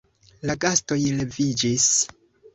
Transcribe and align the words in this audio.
La 0.49 0.55
gastoj 0.65 0.97
leviĝis. 1.21 1.87